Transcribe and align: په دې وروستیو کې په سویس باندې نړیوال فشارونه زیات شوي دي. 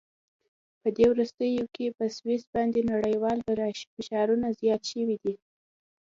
په 0.81 0.89
دې 0.97 1.05
وروستیو 1.13 1.65
کې 1.75 1.85
په 1.97 2.05
سویس 2.17 2.43
باندې 2.53 2.87
نړیوال 2.93 3.37
فشارونه 3.95 4.47
زیات 4.59 4.81
شوي 4.91 5.17
دي. 5.23 5.35